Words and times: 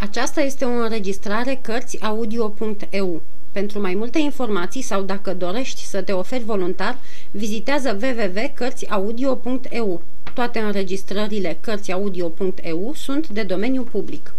Aceasta 0.00 0.40
este 0.40 0.64
o 0.64 0.68
înregistrare 0.68 1.58
Cărțiaudio.eu. 1.62 3.22
Pentru 3.52 3.80
mai 3.80 3.94
multe 3.94 4.18
informații 4.18 4.82
sau 4.82 5.02
dacă 5.02 5.34
dorești 5.34 5.84
să 5.84 6.02
te 6.02 6.12
oferi 6.12 6.44
voluntar, 6.44 6.98
vizitează 7.30 7.98
www.cărțiaudio.eu. 8.02 10.02
Toate 10.34 10.58
înregistrările 10.58 11.56
Cărțiaudio.eu 11.60 12.92
sunt 12.94 13.28
de 13.28 13.42
domeniu 13.42 13.82
public. 13.82 14.34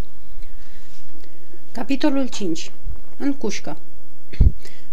Capitolul 1.72 2.28
5. 2.28 2.72
În 3.18 3.34
cușcă 3.34 3.78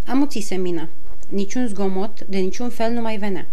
Amuțise 0.07 0.55
mina. 0.55 0.89
Niciun 1.29 1.67
zgomot, 1.67 2.25
de 2.29 2.39
niciun 2.39 2.69
fel 2.69 2.93
nu 2.93 3.01
mai 3.01 3.17
venea. 3.17 3.46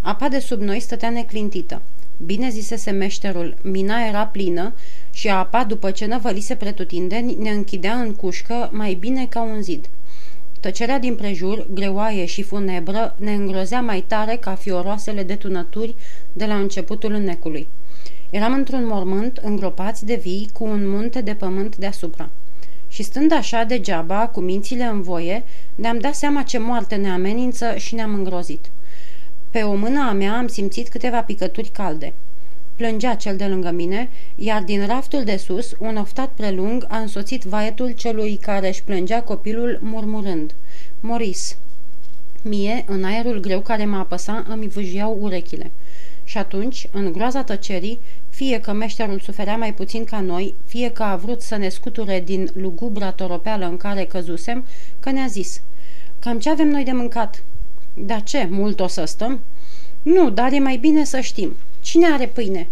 Apa 0.00 0.28
de 0.28 0.38
sub 0.38 0.60
noi 0.60 0.80
stătea 0.80 1.10
neclintită. 1.10 1.82
Bine 2.24 2.50
zisese 2.50 2.90
meșterul, 2.90 3.56
mina 3.62 4.06
era 4.06 4.26
plină 4.26 4.72
și 5.12 5.28
apa, 5.28 5.64
după 5.64 5.90
ce 5.90 6.06
năvălise 6.06 6.54
pretutindeni, 6.54 7.36
ne 7.38 7.50
închidea 7.50 7.94
în 7.94 8.14
cușcă 8.14 8.68
mai 8.72 8.94
bine 8.94 9.26
ca 9.26 9.42
un 9.42 9.62
zid. 9.62 9.88
Tăcerea 10.60 10.98
din 10.98 11.14
prejur, 11.14 11.66
greoaie 11.74 12.24
și 12.24 12.42
funebră, 12.42 13.14
ne 13.18 13.32
îngrozea 13.32 13.80
mai 13.80 14.04
tare 14.06 14.36
ca 14.36 14.54
fioroasele 14.54 15.22
detunături 15.22 15.94
de 16.32 16.46
la 16.46 16.54
începutul 16.54 17.12
înnecului. 17.12 17.68
Eram 18.30 18.52
într-un 18.52 18.86
mormânt 18.86 19.36
îngropați 19.36 20.06
de 20.06 20.14
vii 20.14 20.48
cu 20.52 20.64
un 20.64 20.88
munte 20.88 21.20
de 21.20 21.34
pământ 21.34 21.76
deasupra. 21.76 22.28
Și 22.88 23.02
stând 23.02 23.32
așa 23.32 23.64
degeaba, 23.64 24.26
cu 24.26 24.40
mințile 24.40 24.84
în 24.84 25.02
voie, 25.02 25.44
ne-am 25.74 25.98
dat 25.98 26.14
seama 26.14 26.42
ce 26.42 26.58
moarte 26.58 26.94
ne 26.94 27.10
amenință 27.10 27.76
și 27.76 27.94
ne-am 27.94 28.14
îngrozit. 28.14 28.70
Pe 29.50 29.62
o 29.62 29.74
mână 29.74 30.00
a 30.08 30.12
mea 30.12 30.36
am 30.36 30.46
simțit 30.46 30.88
câteva 30.88 31.22
picături 31.22 31.68
calde. 31.68 32.12
Plângea 32.80 33.14
cel 33.14 33.36
de 33.36 33.46
lângă 33.46 33.70
mine, 33.70 34.08
iar 34.34 34.62
din 34.62 34.86
raftul 34.86 35.24
de 35.24 35.36
sus, 35.36 35.74
un 35.78 35.96
oftat 35.96 36.28
prelung 36.28 36.84
a 36.88 36.98
însoțit 36.98 37.42
vaietul 37.42 37.90
celui 37.90 38.36
care 38.36 38.68
își 38.68 38.82
plângea 38.82 39.22
copilul 39.22 39.78
murmurând. 39.82 40.54
Moris. 41.00 41.56
Mie, 42.42 42.84
în 42.86 43.04
aerul 43.04 43.40
greu 43.40 43.60
care 43.60 43.84
mă 43.84 43.96
apăsa, 43.96 44.44
îmi 44.48 44.68
vâjiau 44.68 45.18
urechile. 45.20 45.70
Și 46.24 46.38
atunci, 46.38 46.86
în 46.92 47.12
groaza 47.12 47.44
tăcerii, 47.44 47.98
fie 48.28 48.60
că 48.60 48.72
meșterul 48.72 49.20
suferea 49.20 49.56
mai 49.56 49.74
puțin 49.74 50.04
ca 50.04 50.20
noi, 50.20 50.54
fie 50.66 50.90
că 50.90 51.02
a 51.02 51.16
vrut 51.16 51.42
să 51.42 51.56
ne 51.56 51.68
scuture 51.68 52.22
din 52.24 52.50
lugubra 52.54 53.12
toropeală 53.12 53.66
în 53.66 53.76
care 53.76 54.04
căzusem, 54.04 54.64
că 55.00 55.10
ne-a 55.10 55.26
zis 55.26 55.60
Cam 56.18 56.38
ce 56.38 56.50
avem 56.50 56.68
noi 56.68 56.84
de 56.84 56.92
mâncat?" 56.92 57.42
Da 57.94 58.18
ce, 58.18 58.46
mult 58.50 58.80
o 58.80 58.86
să 58.86 59.04
stăm?" 59.04 59.40
Nu, 60.02 60.30
dar 60.30 60.52
e 60.52 60.58
mai 60.58 60.76
bine 60.76 61.04
să 61.04 61.20
știm. 61.20 61.56
Cine 61.80 62.06
are 62.12 62.26
pâine?" 62.26 62.68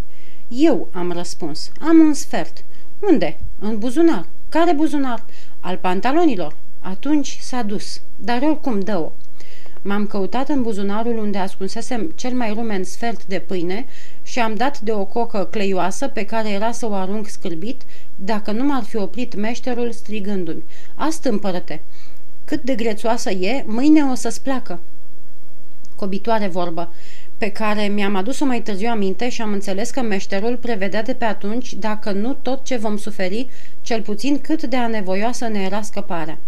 Eu, 0.49 0.89
am 0.93 1.13
răspuns. 1.13 1.71
Am 1.81 1.99
un 1.99 2.15
sfert. 2.15 2.65
Unde? 3.11 3.39
În 3.59 3.79
buzunar. 3.79 4.27
Care 4.49 4.73
buzunar? 4.73 5.25
Al 5.61 5.77
pantalonilor. 5.77 6.57
Atunci 6.81 7.39
s-a 7.41 7.63
dus, 7.63 8.01
dar 8.17 8.43
oricum 8.43 8.81
dă-o. 8.81 9.13
M-am 9.83 10.07
căutat 10.07 10.49
în 10.49 10.63
buzunarul 10.63 11.19
unde 11.19 11.39
ascunsesem 11.39 12.13
cel 12.15 12.33
mai 12.33 12.53
rumen 12.53 12.85
sfert 12.85 13.25
de 13.27 13.39
pâine 13.39 13.87
și 14.23 14.39
am 14.39 14.55
dat 14.55 14.81
de 14.81 14.93
o 14.93 15.05
cocă 15.05 15.45
cleioasă 15.51 16.09
pe 16.09 16.25
care 16.25 16.51
era 16.51 16.73
să 16.73 16.87
o 16.87 16.93
arunc 16.93 17.29
scârbit, 17.29 17.83
dacă 18.17 18.51
nu 18.51 18.65
m-ar 18.65 18.83
fi 18.83 18.97
oprit 18.97 19.35
meșterul 19.35 19.93
strigându-mi. 19.93 20.63
Astâmpără-te! 20.95 21.81
Cât 22.45 22.63
de 22.63 22.75
grețoasă 22.75 23.31
e, 23.31 23.65
mâine 23.67 24.03
o 24.03 24.15
să-ți 24.15 24.43
placă. 24.43 24.81
Cobitoare 25.95 26.47
vorbă, 26.47 26.93
pe 27.39 27.51
care 27.51 27.87
mi-am 27.87 28.15
adus-o 28.15 28.45
mai 28.45 28.63
târziu 28.63 28.89
aminte 28.89 29.29
și 29.29 29.43
am 29.43 29.53
înțeles 29.53 29.91
că 29.91 30.01
meșterul 30.01 30.57
prevedea 30.57 31.03
de 31.03 31.15
pe 31.15 31.25
atunci, 31.25 31.75
dacă 31.75 32.11
nu 32.11 32.35
tot 32.43 32.65
ce 32.65 32.77
vom 32.77 32.97
suferi, 32.97 33.49
cel 33.83 34.03
puțin 34.03 34.41
cât 34.41 34.63
de 34.63 34.77
anevoioasă 34.77 35.49
ne 35.49 35.63
era 35.63 35.83
scăparea. 35.83 36.39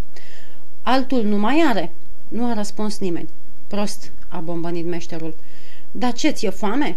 Altul 0.82 1.24
nu 1.24 1.38
mai 1.38 1.64
are? 1.69 1.92
Nu 2.28 2.44
a 2.50 2.55
răspuns 2.55 2.98
nimeni. 2.98 3.28
Prost, 3.66 4.12
a 4.28 4.38
bombănit 4.38 4.87
meșterul. 4.87 5.34
Dar 5.91 6.12
ce, 6.12 6.31
ți-e 6.31 6.50
foame? 6.50 6.97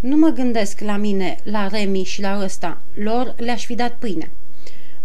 Nu 0.00 0.16
mă 0.16 0.28
gândesc 0.28 0.80
la 0.80 0.96
mine, 0.96 1.36
la 1.42 1.68
Remi 1.68 2.02
și 2.02 2.20
la 2.20 2.40
ăsta. 2.42 2.80
Lor 2.94 3.34
le-aș 3.36 3.64
fi 3.64 3.74
dat 3.74 3.92
pâine. 3.98 4.30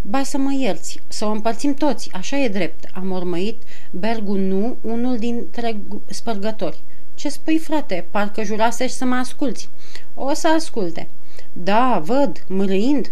Ba 0.02 0.24
să 0.24 0.38
mă 0.38 0.54
ierți, 0.54 1.02
să 1.08 1.26
o 1.26 1.30
împărțim 1.30 1.74
toți, 1.74 2.10
așa 2.14 2.38
e 2.38 2.48
drept, 2.48 2.90
a 2.94 3.00
mormăit 3.00 3.62
Bergu 3.92 4.36
nu, 4.36 4.78
unul 4.82 5.18
dintre 5.18 5.80
spărgători. 6.06 6.82
Ce 7.19 7.30
spui, 7.30 7.57
frate? 7.57 8.06
Parcă 8.12 8.44
jurasești 8.44 8.97
să 8.97 9.06
mă 9.06 9.16
asculți. 9.16 9.69
O 10.16 10.34
să 10.34 10.47
asculte. 10.47 11.07
Da, 11.53 12.02
văd, 12.06 12.44
mârâind. 12.47 13.12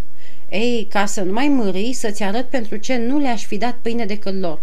Ei, 0.49 0.87
ca 0.89 1.05
să 1.05 1.21
nu 1.21 1.31
mai 1.31 1.47
mârâi, 1.47 1.93
să-ți 1.93 2.23
arăt 2.23 2.49
pentru 2.49 2.75
ce 2.75 2.97
nu 2.97 3.19
le-aș 3.19 3.45
fi 3.45 3.57
dat 3.57 3.75
pâine 3.81 4.05
decât 4.05 4.39
lor. 4.39 4.59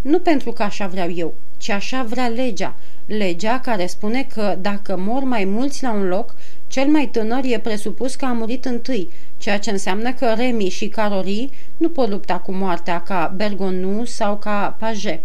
Nu 0.00 0.18
pentru 0.18 0.52
că 0.52 0.62
așa 0.62 0.86
vreau 0.86 1.12
eu, 1.14 1.34
ci 1.56 1.68
așa 1.68 2.02
vrea 2.02 2.28
legea. 2.28 2.74
Legea 3.06 3.60
care 3.60 3.86
spune 3.86 4.26
că 4.34 4.56
dacă 4.60 4.96
mor 4.96 5.22
mai 5.22 5.44
mulți 5.44 5.82
la 5.82 5.92
un 5.92 6.08
loc, 6.08 6.34
cel 6.66 6.86
mai 6.86 7.06
tânăr 7.06 7.44
e 7.44 7.58
presupus 7.58 8.14
că 8.14 8.24
a 8.24 8.32
murit 8.32 8.64
întâi, 8.64 9.08
ceea 9.38 9.58
ce 9.58 9.70
înseamnă 9.70 10.12
că 10.12 10.34
Remi 10.36 10.68
și 10.68 10.88
Carori 10.88 11.50
nu 11.76 11.88
pot 11.88 12.08
lupta 12.08 12.38
cu 12.38 12.52
moartea 12.52 13.02
ca 13.02 13.32
Bergonu 13.36 14.04
sau 14.04 14.36
ca 14.36 14.76
Paget 14.78 15.20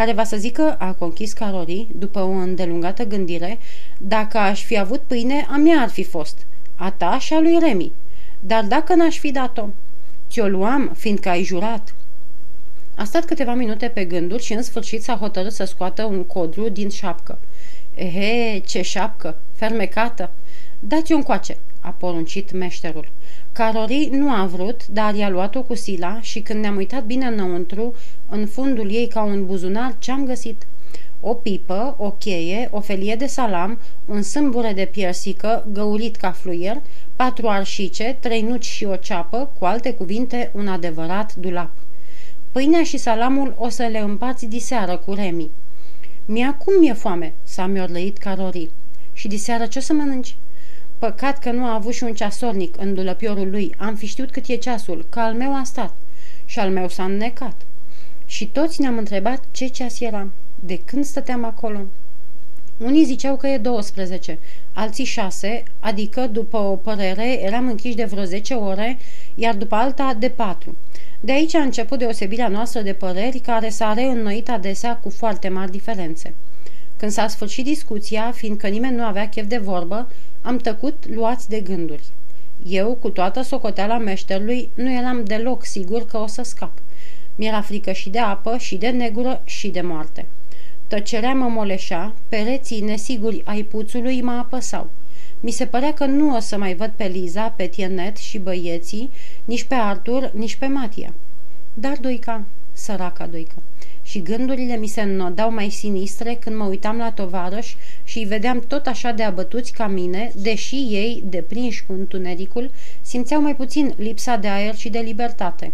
care 0.00 0.12
va 0.12 0.24
să 0.24 0.36
zică, 0.36 0.76
a 0.78 0.92
conchis 0.92 1.32
Carori, 1.32 1.86
după 1.94 2.20
o 2.20 2.28
îndelungată 2.28 3.04
gândire, 3.04 3.58
dacă 3.98 4.38
aș 4.38 4.64
fi 4.64 4.78
avut 4.78 5.00
pâine, 5.00 5.46
a 5.50 5.56
mea 5.56 5.80
ar 5.80 5.88
fi 5.88 6.04
fost, 6.04 6.46
a 6.74 6.90
ta 6.90 7.18
și 7.18 7.32
a 7.32 7.40
lui 7.40 7.58
Remi. 7.60 7.92
Dar 8.40 8.64
dacă 8.64 8.94
n-aș 8.94 9.18
fi 9.18 9.30
dat-o, 9.30 9.66
ți-o 10.30 10.46
luam, 10.46 10.92
fiindcă 10.96 11.28
ai 11.28 11.42
jurat. 11.42 11.94
A 12.94 13.04
stat 13.04 13.24
câteva 13.24 13.54
minute 13.54 13.88
pe 13.88 14.04
gânduri 14.04 14.42
și 14.42 14.52
în 14.52 14.62
sfârșit 14.62 15.02
s-a 15.02 15.16
hotărât 15.16 15.52
să 15.52 15.64
scoată 15.64 16.04
un 16.04 16.24
codru 16.24 16.68
din 16.68 16.88
șapcă. 16.88 17.38
Ehe, 17.94 18.58
ce 18.58 18.82
șapcă, 18.82 19.36
fermecată! 19.54 20.30
Dați-o 20.78 21.16
încoace, 21.16 21.56
a 21.80 21.88
poruncit 21.88 22.52
meșterul. 22.52 23.08
Carori 23.52 24.08
nu 24.12 24.30
a 24.30 24.46
vrut, 24.46 24.86
dar 24.86 25.14
i-a 25.14 25.28
luat-o 25.28 25.62
cu 25.62 25.74
sila 25.74 26.18
și 26.20 26.40
când 26.40 26.60
ne-am 26.60 26.76
uitat 26.76 27.04
bine 27.04 27.26
înăuntru, 27.26 27.94
în 28.28 28.46
fundul 28.46 28.90
ei 28.90 29.06
ca 29.08 29.22
un 29.22 29.46
buzunar, 29.46 29.94
ce-am 29.98 30.24
găsit? 30.24 30.66
O 31.20 31.34
pipă, 31.34 31.94
o 31.98 32.10
cheie, 32.10 32.68
o 32.70 32.80
felie 32.80 33.14
de 33.14 33.26
salam, 33.26 33.78
un 34.06 34.22
sâmbure 34.22 34.72
de 34.72 34.84
piersică, 34.84 35.66
găurit 35.72 36.16
ca 36.16 36.32
fluier, 36.32 36.80
patru 37.16 37.48
arșice, 37.48 38.16
trei 38.20 38.42
nuci 38.42 38.64
și 38.64 38.84
o 38.84 38.96
ceapă, 38.96 39.50
cu 39.58 39.64
alte 39.64 39.92
cuvinte, 39.92 40.50
un 40.54 40.68
adevărat 40.68 41.34
dulap. 41.34 41.70
Pâinea 42.52 42.82
și 42.82 42.96
salamul 42.96 43.54
o 43.58 43.68
să 43.68 43.82
le 43.82 43.98
împați 43.98 44.46
diseară 44.46 44.96
cu 44.96 45.12
Remi. 45.12 45.50
Mi-acum 46.24 46.78
mi-e 46.78 46.92
foame, 46.92 47.32
s-a 47.42 47.66
miorlăit 47.66 48.18
Carori. 48.18 48.70
Și 49.12 49.28
diseară 49.28 49.66
ce 49.66 49.78
o 49.78 49.82
să 49.82 49.92
mănânci? 49.92 50.36
Păcat 51.00 51.38
că 51.38 51.50
nu 51.50 51.64
a 51.64 51.74
avut 51.74 51.92
și 51.92 52.02
un 52.02 52.14
ceasornic 52.14 52.74
în 52.78 52.94
dulăpiorul 52.94 53.50
lui. 53.50 53.74
Am 53.78 53.94
fi 53.94 54.06
știut 54.06 54.30
cât 54.30 54.46
e 54.46 54.54
ceasul, 54.54 55.06
că 55.08 55.20
al 55.20 55.34
meu 55.34 55.54
a 55.54 55.62
stat. 55.64 55.94
Și 56.44 56.58
al 56.58 56.70
meu 56.70 56.88
s-a 56.88 57.04
înnecat. 57.04 57.54
Și 58.26 58.46
toți 58.46 58.80
ne-am 58.80 58.98
întrebat 58.98 59.42
ce 59.50 59.66
ceas 59.66 60.00
era, 60.00 60.28
de 60.64 60.80
când 60.84 61.04
stăteam 61.04 61.44
acolo. 61.44 61.80
Unii 62.78 63.04
ziceau 63.04 63.36
că 63.36 63.46
e 63.46 63.58
12, 63.58 64.38
alții 64.72 65.04
6, 65.04 65.62
adică, 65.80 66.26
după 66.26 66.56
o 66.56 66.76
părere, 66.76 67.42
eram 67.42 67.68
închiși 67.68 67.96
de 67.96 68.04
vreo 68.04 68.24
10 68.24 68.54
ore, 68.54 68.98
iar 69.34 69.54
după 69.54 69.74
alta 69.74 70.14
de 70.18 70.28
4. 70.28 70.76
De 71.20 71.32
aici 71.32 71.54
a 71.54 71.60
început 71.60 71.98
deosebirea 71.98 72.48
noastră 72.48 72.80
de 72.80 72.92
păreri, 72.92 73.38
care 73.38 73.68
s-a 73.68 73.92
reînnoit 73.92 74.50
adesea 74.50 74.96
cu 74.96 75.10
foarte 75.10 75.48
mari 75.48 75.70
diferențe. 75.70 76.34
Când 77.00 77.12
s-a 77.12 77.28
sfârșit 77.28 77.64
discuția, 77.64 78.30
fiindcă 78.30 78.68
nimeni 78.68 78.96
nu 78.96 79.02
avea 79.02 79.28
chef 79.28 79.46
de 79.46 79.58
vorbă, 79.58 80.08
am 80.42 80.56
tăcut 80.56 81.04
luați 81.14 81.48
de 81.48 81.60
gânduri. 81.60 82.02
Eu, 82.66 82.94
cu 82.94 83.10
toată 83.10 83.42
socoteala 83.42 83.98
meșterului, 83.98 84.70
nu 84.74 84.92
eram 84.92 85.24
deloc 85.24 85.64
sigur 85.64 86.06
că 86.06 86.18
o 86.18 86.26
să 86.26 86.42
scap. 86.42 86.72
Mi-era 87.34 87.60
frică 87.60 87.92
și 87.92 88.10
de 88.10 88.18
apă, 88.18 88.56
și 88.56 88.76
de 88.76 88.88
negură, 88.88 89.42
și 89.44 89.68
de 89.68 89.80
moarte. 89.80 90.26
Tăcerea 90.86 91.34
mă 91.34 91.48
moleșea, 91.48 92.14
pereții 92.28 92.80
nesiguri 92.80 93.42
ai 93.44 93.62
puțului 93.62 94.22
mă 94.22 94.32
apăsau. 94.32 94.90
Mi 95.40 95.50
se 95.50 95.66
părea 95.66 95.94
că 95.94 96.04
nu 96.04 96.36
o 96.36 96.38
să 96.38 96.58
mai 96.58 96.74
văd 96.74 96.92
pe 96.96 97.04
Liza, 97.04 97.48
pe 97.48 97.66
Tienet 97.66 98.16
și 98.16 98.38
băieții, 98.38 99.10
nici 99.44 99.64
pe 99.64 99.74
Artur, 99.74 100.30
nici 100.34 100.56
pe 100.56 100.66
Matia. 100.66 101.14
Dar 101.74 101.96
Doica, 102.00 102.44
săraca 102.72 103.26
Doica 103.26 103.54
și 104.10 104.22
gândurile 104.22 104.76
mi 104.76 104.86
se 104.86 105.00
înnodau 105.00 105.52
mai 105.52 105.70
sinistre 105.70 106.34
când 106.34 106.56
mă 106.56 106.64
uitam 106.64 106.96
la 106.96 107.12
tovarăș 107.12 107.74
și 108.04 108.18
îi 108.18 108.24
vedeam 108.24 108.60
tot 108.66 108.86
așa 108.86 109.12
de 109.12 109.22
abătuți 109.22 109.72
ca 109.72 109.86
mine, 109.86 110.32
deși 110.34 110.74
ei, 110.74 111.22
deprinși 111.26 111.84
cu 111.86 111.92
întunericul, 111.92 112.70
simțeau 113.02 113.40
mai 113.40 113.56
puțin 113.56 113.94
lipsa 113.96 114.36
de 114.36 114.48
aer 114.48 114.74
și 114.74 114.88
de 114.88 114.98
libertate. 114.98 115.72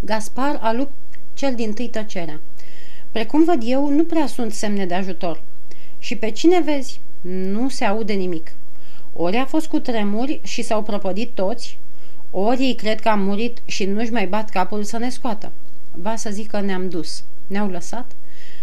Gaspar 0.00 0.58
a 0.62 0.72
lupt 0.72 0.92
cel 1.34 1.54
din 1.54 1.72
tâi 1.72 1.88
tăcerea. 1.88 2.40
Precum 3.12 3.44
văd 3.44 3.62
eu, 3.64 3.88
nu 3.88 4.04
prea 4.04 4.26
sunt 4.26 4.52
semne 4.52 4.86
de 4.86 4.94
ajutor. 4.94 5.42
Și 5.98 6.16
pe 6.16 6.30
cine 6.30 6.60
vezi? 6.60 7.00
Nu 7.20 7.68
se 7.68 7.84
aude 7.84 8.12
nimic. 8.12 8.52
Ori 9.12 9.36
a 9.36 9.44
fost 9.44 9.66
cu 9.66 9.78
tremuri 9.78 10.40
și 10.42 10.62
s-au 10.62 10.82
prăpădit 10.82 11.30
toți, 11.34 11.78
Ori 12.30 12.62
ei 12.62 12.74
cred 12.74 13.00
că 13.00 13.08
am 13.08 13.20
murit 13.20 13.58
și 13.64 13.84
nu-și 13.84 14.12
mai 14.12 14.26
bat 14.26 14.50
capul 14.50 14.82
să 14.82 14.98
ne 14.98 15.10
scoată. 15.10 15.52
Va 16.02 16.16
să 16.16 16.30
zic 16.30 16.50
că 16.50 16.60
ne-am 16.60 16.88
dus. 16.88 17.24
Ne-au 17.46 17.68
lăsat? 17.68 18.12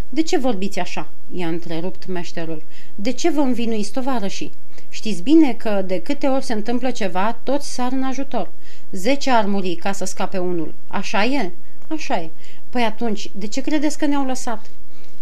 De 0.10 0.22
ce 0.22 0.38
vorbiți 0.38 0.80
așa?" 0.80 1.10
i-a 1.34 1.48
întrerupt 1.48 2.08
meșterul. 2.08 2.64
De 2.96 3.12
ce 3.12 3.30
vă 3.30 3.40
învinuiți, 3.40 3.92
tovarășii? 3.92 4.52
Știți 4.90 5.22
bine 5.22 5.54
că 5.54 5.84
de 5.86 6.02
câte 6.02 6.28
ori 6.28 6.44
se 6.44 6.54
întâmplă 6.54 6.92
ceva, 6.92 7.40
toți 7.44 7.74
sar 7.74 7.92
în 7.92 8.04
ajutor. 8.04 8.52
Zece 8.92 9.30
ar 9.30 9.46
muri 9.46 9.76
ca 9.76 9.92
să 9.92 10.06
scape 10.06 10.38
unul. 10.38 10.74
Așa 10.88 11.26
e? 11.26 11.52
Așa 11.88 12.22
e. 12.22 12.30
Păi 12.70 12.82
atunci, 12.82 13.32
de 13.36 13.48
ce 13.48 13.62
credeți 13.62 13.98
că 13.98 14.06
ne-au 14.06 14.26
lăsat? 14.26 14.66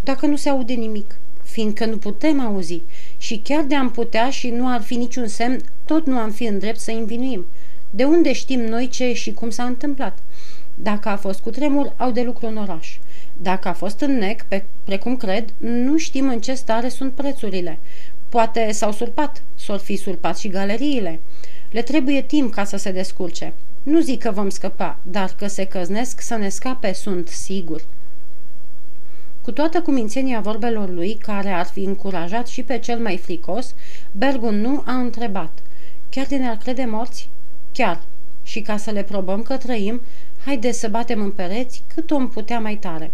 Dacă 0.04 0.26
nu 0.26 0.36
se 0.36 0.50
aude 0.50 0.74
nimic, 0.74 1.18
fiindcă 1.44 1.86
nu 1.86 1.98
putem 1.98 2.40
auzi 2.40 2.82
și 3.18 3.38
chiar 3.44 3.64
de 3.64 3.76
am 3.76 3.92
putea 3.92 4.30
și 4.30 4.50
nu 4.50 4.68
ar 4.68 4.82
fi 4.82 4.96
niciun 4.96 5.28
semn, 5.28 5.62
tot 5.86 6.06
nu 6.06 6.18
am 6.18 6.32
fi 6.32 6.44
în 6.44 6.60
drept 6.60 6.80
să 6.80 6.92
învinuim. 6.92 7.46
De 7.90 8.04
unde 8.04 8.34
știm 8.34 8.60
noi 8.60 8.88
ce 8.88 9.14
și 9.14 9.34
cum 9.34 9.50
s-a 9.50 9.64
întâmplat? 9.64 10.18
Dacă 10.76 11.10
a 11.10 11.16
fost 11.18 11.40
cu 11.40 11.50
tremur, 11.50 11.94
au 11.98 12.12
de 12.12 12.22
lucru 12.22 12.46
în 12.46 12.58
oraș. 12.58 12.98
Dacă 13.42 13.68
a 13.68 13.74
fost 13.74 14.00
în 14.00 14.18
nec, 14.18 14.42
pe, 14.42 14.64
precum 14.84 15.18
cred, 15.18 15.54
nu 15.58 15.98
știm 15.98 16.28
în 16.28 16.42
ce 16.42 16.54
stare 16.54 16.90
sunt 16.90 17.14
prețurile. 17.14 17.80
Poate 18.30 18.72
s-au 18.72 18.92
surpat, 18.92 19.44
s-or 19.56 19.80
fi 19.80 19.96
surpat 19.96 20.38
și 20.38 20.48
galeriile. 20.48 21.20
Le 21.72 21.82
trebuie 21.82 22.22
timp 22.22 22.54
ca 22.54 22.64
să 22.64 22.78
se 22.78 22.92
descurce. 22.92 23.54
Nu 23.84 24.00
zic 24.00 24.22
că 24.22 24.32
vom 24.32 24.50
scăpa, 24.50 24.98
dar 25.02 25.34
că 25.38 25.48
se 25.48 25.66
căznesc 25.66 26.22
să 26.22 26.36
ne 26.36 26.50
scape, 26.50 26.94
sunt 26.94 27.28
sigur. 27.28 27.82
Cu 29.42 29.52
toată 29.52 29.82
cumințenia 29.82 30.40
vorbelor 30.40 30.90
lui, 30.90 31.14
care 31.14 31.50
ar 31.50 31.66
fi 31.66 31.80
încurajat 31.80 32.48
și 32.48 32.64
pe 32.64 32.78
cel 32.78 33.00
mai 33.00 33.18
fricos, 33.18 33.74
Bergun 34.12 34.62
nu 34.62 34.84
a 34.86 34.94
întrebat. 34.94 35.60
Chiar 36.10 36.26
de 36.26 36.36
ne-ar 36.36 36.58
crede 36.58 36.86
morți? 36.86 37.30
Chiar. 37.72 38.02
Și 38.44 38.62
ca 38.62 38.78
să 38.78 38.92
le 38.92 39.04
probăm 39.04 39.42
că 39.42 39.58
trăim, 39.58 40.02
haide 40.46 40.72
să 40.72 40.88
batem 40.88 41.22
în 41.22 41.32
pereți 41.32 41.84
cât 41.94 42.12
om 42.12 42.30
putea 42.30 42.60
mai 42.60 42.76
tare. 42.76 43.12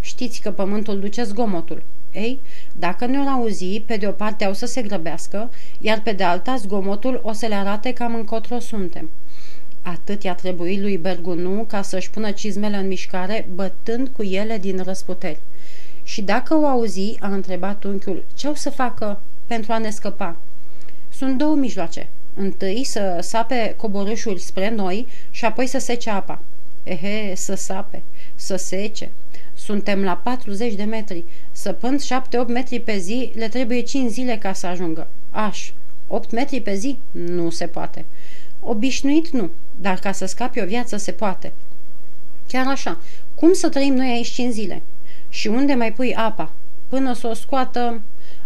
Știți 0.00 0.40
că 0.40 0.50
pământul 0.50 1.00
duce 1.00 1.22
zgomotul. 1.22 1.82
Ei, 2.12 2.40
dacă 2.78 3.06
ne-or 3.06 3.26
auzi, 3.26 3.82
pe 3.86 3.96
de 3.96 4.06
o 4.06 4.10
parte 4.10 4.44
au 4.44 4.52
să 4.52 4.66
se 4.66 4.82
grăbească, 4.82 5.50
iar 5.80 6.00
pe 6.00 6.12
de 6.12 6.22
alta 6.22 6.56
zgomotul 6.56 7.20
o 7.24 7.32
să 7.32 7.46
le 7.46 7.54
arate 7.54 7.92
cam 7.92 8.14
încotro 8.14 8.58
suntem. 8.58 9.10
Atât 9.82 10.22
i-a 10.22 10.34
trebuit 10.34 10.80
lui 10.80 10.96
Bergunu 10.96 11.64
ca 11.68 11.82
să-și 11.82 12.10
pună 12.10 12.30
cizmele 12.30 12.76
în 12.76 12.86
mișcare, 12.86 13.48
bătând 13.54 14.08
cu 14.08 14.22
ele 14.22 14.58
din 14.58 14.82
răsputeri. 14.82 15.40
Și 16.02 16.22
dacă 16.22 16.56
o 16.56 16.66
auzi, 16.66 17.16
a 17.20 17.28
întrebat 17.28 17.84
unchiul, 17.84 18.24
ce 18.34 18.46
au 18.46 18.54
să 18.54 18.70
facă 18.70 19.20
pentru 19.46 19.72
a 19.72 19.78
ne 19.78 19.90
scăpa? 19.90 20.36
Sunt 21.12 21.38
două 21.38 21.54
mijloace. 21.54 22.08
Întâi 22.34 22.84
să 22.84 23.18
sape 23.20 23.74
coborâșul 23.76 24.36
spre 24.36 24.70
noi 24.70 25.06
și 25.30 25.44
apoi 25.44 25.66
să 25.66 25.78
sece 25.78 26.10
apa. 26.10 26.40
Ehe, 26.82 27.34
să 27.34 27.54
sape, 27.54 28.02
să 28.34 28.56
sece. 28.56 29.10
Suntem 29.54 30.02
la 30.02 30.16
40 30.16 30.74
de 30.74 30.82
metri. 30.82 31.24
Săpând 31.52 32.02
7-8 32.02 32.06
metri 32.46 32.80
pe 32.80 32.98
zi, 32.98 33.32
le 33.34 33.48
trebuie 33.48 33.80
5 33.80 34.10
zile 34.10 34.36
ca 34.36 34.52
să 34.52 34.66
ajungă. 34.66 35.08
Aș, 35.30 35.72
8 36.06 36.30
metri 36.30 36.60
pe 36.60 36.74
zi? 36.74 36.98
Nu 37.10 37.50
se 37.50 37.66
poate. 37.66 38.04
Obișnuit 38.60 39.28
nu, 39.28 39.50
dar 39.80 39.98
ca 39.98 40.12
să 40.12 40.26
scapi 40.26 40.60
o 40.60 40.66
viață 40.66 40.96
se 40.96 41.12
poate. 41.12 41.52
Chiar 42.46 42.66
așa, 42.66 42.98
cum 43.34 43.52
să 43.52 43.68
trăim 43.68 43.94
noi 43.94 44.08
aici 44.08 44.28
5 44.28 44.52
zile? 44.52 44.82
Și 45.28 45.48
unde 45.48 45.74
mai 45.74 45.92
pui 45.92 46.14
apa? 46.14 46.52
Până 46.88 47.12
să 47.12 47.26
o 47.26 47.34
scoată... 47.34 48.00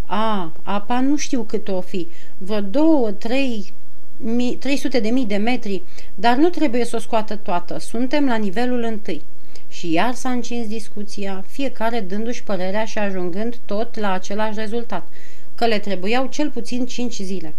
A, 0.07 0.53
apa 0.63 1.01
nu 1.01 1.17
știu 1.17 1.43
cât 1.43 1.69
o 1.69 1.81
fi, 1.81 2.09
vreo 2.39 2.61
două, 2.61 3.11
trei, 3.11 3.73
mi, 4.17 4.57
300 4.61 5.01
de 5.01 5.09
mii 5.09 5.27
de 5.27 5.37
metri, 5.37 5.83
dar 6.15 6.37
nu 6.37 6.49
trebuie 6.49 6.85
să 6.85 6.97
o 6.97 6.99
scoată 6.99 7.37
toată, 7.37 7.79
suntem 7.79 8.27
la 8.27 8.37
nivelul 8.37 8.83
întâi. 8.83 9.23
Și 9.69 9.93
iar 9.93 10.15
s-a 10.15 10.31
încins 10.31 10.69
discuția, 10.69 11.45
fiecare 11.47 12.01
dându-și 12.01 12.43
părerea 12.43 12.85
și 12.85 12.99
ajungând 12.99 13.57
tot 13.65 13.99
la 13.99 14.13
același 14.13 14.59
rezultat, 14.59 15.09
că 15.55 15.67
le 15.67 15.79
trebuiau 15.79 16.27
cel 16.27 16.51
puțin 16.51 16.87
cinci 16.87 17.21
zile. 17.21 17.55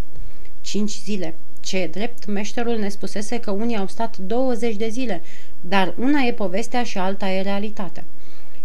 Cinci 0.61 0.91
zile. 1.03 1.35
Ce 1.59 1.89
drept, 1.91 2.25
meșterul 2.25 2.77
ne 2.77 2.89
spusese 2.89 3.39
că 3.39 3.51
unii 3.51 3.77
au 3.77 3.87
stat 3.87 4.17
20 4.17 4.75
de 4.75 4.87
zile, 4.87 5.21
dar 5.61 5.93
una 5.99 6.21
e 6.21 6.33
povestea 6.33 6.83
și 6.83 6.97
alta 6.97 7.29
e 7.29 7.41
realitatea. 7.41 8.03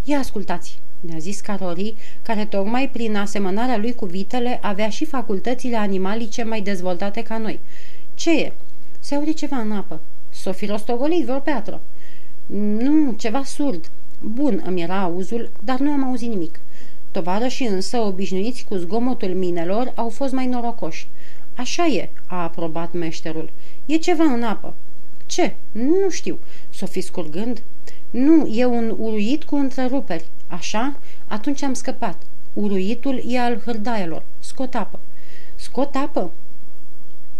Ia 0.04 0.18
ascultați, 0.18 0.78
ne-a 1.00 1.18
zis 1.18 1.40
Carori, 1.40 1.94
care 2.22 2.44
tocmai 2.44 2.88
prin 2.88 3.16
asemănarea 3.16 3.76
lui 3.76 3.94
cu 3.94 4.06
vitele 4.06 4.58
avea 4.62 4.88
și 4.88 5.04
facultățile 5.04 5.76
animalice 5.76 6.42
mai 6.42 6.60
dezvoltate 6.60 7.22
ca 7.22 7.38
noi. 7.38 7.60
Ce 8.14 8.40
e? 8.40 8.52
Se 9.00 9.14
aude 9.14 9.32
ceva 9.32 9.56
în 9.56 9.72
apă. 9.72 10.00
S-o 10.30 10.52
fi 10.52 10.66
rostogolit 10.66 11.24
vreo 11.24 11.38
piatră. 11.38 11.80
Nu, 12.78 13.12
ceva 13.12 13.44
surd. 13.44 13.90
Bun 14.20 14.62
îmi 14.64 14.82
era 14.82 15.02
auzul, 15.02 15.50
dar 15.64 15.78
nu 15.78 15.90
am 15.90 16.04
auzit 16.04 16.28
nimic. 16.28 16.60
Tovarășii 17.10 17.66
însă, 17.66 17.98
obișnuiți 17.98 18.64
cu 18.68 18.74
zgomotul 18.74 19.34
minelor, 19.34 19.92
au 19.94 20.08
fost 20.08 20.32
mai 20.32 20.46
norocoși. 20.46 21.08
Așa 21.54 21.86
e, 21.86 22.08
a 22.26 22.42
aprobat 22.42 22.92
meșterul. 22.92 23.50
E 23.86 23.96
ceva 23.96 24.24
în 24.24 24.42
apă. 24.42 24.74
Ce? 25.26 25.54
Nu 25.72 26.10
știu. 26.10 26.38
S-o 26.70 26.86
fi 26.86 27.00
scurgând? 27.00 27.62
Nu, 28.10 28.46
e 28.46 28.64
un 28.64 28.94
uruit 28.98 29.44
cu 29.44 29.56
întreruperi. 29.56 30.24
Așa? 30.46 30.98
Atunci 31.26 31.62
am 31.62 31.72
scăpat. 31.72 32.22
Uruitul 32.52 33.22
e 33.26 33.38
al 33.38 33.60
hârdaielor. 33.64 34.22
Scot 34.38 34.74
apă. 34.74 34.98
Scot 35.56 35.94
apă? 35.94 36.30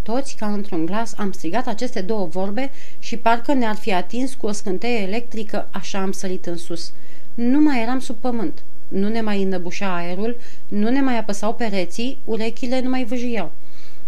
Toți, 0.03 0.35
ca 0.35 0.45
într-un 0.45 0.85
glas, 0.85 1.13
am 1.17 1.31
strigat 1.31 1.67
aceste 1.67 2.01
două 2.01 2.25
vorbe 2.25 2.71
și 2.99 3.17
parcă 3.17 3.53
ne-ar 3.53 3.75
fi 3.75 3.93
atins 3.93 4.33
cu 4.33 4.45
o 4.45 4.51
scânteie 4.51 4.99
electrică, 4.99 5.67
așa 5.71 5.99
am 6.01 6.11
sărit 6.11 6.45
în 6.45 6.57
sus. 6.57 6.93
Nu 7.33 7.59
mai 7.59 7.81
eram 7.81 7.99
sub 7.99 8.15
pământ. 8.15 8.63
Nu 8.87 9.07
ne 9.07 9.21
mai 9.21 9.41
înăbușea 9.43 9.95
aerul, 9.95 10.37
nu 10.67 10.89
ne 10.89 11.01
mai 11.01 11.17
apăsau 11.17 11.53
pereții, 11.53 12.17
urechile 12.25 12.81
nu 12.81 12.89
mai 12.89 13.03
vâjiau. 13.03 13.51